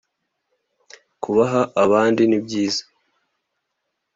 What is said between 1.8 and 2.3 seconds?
abandi